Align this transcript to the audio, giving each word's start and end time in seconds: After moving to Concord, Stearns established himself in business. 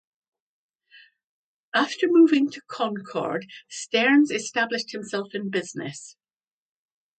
After 1.75 2.07
moving 2.09 2.49
to 2.49 2.61
Concord, 2.65 3.45
Stearns 3.69 4.31
established 4.31 4.93
himself 4.93 5.35
in 5.35 5.51
business. 5.51 6.15